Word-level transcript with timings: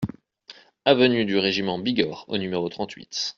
Avenue 0.85 1.25
du 1.25 1.37
Régiment 1.37 1.77
de 1.77 1.83
Bigorre 1.83 2.25
au 2.27 2.39
numéro 2.39 2.67
trente-huit 2.69 3.29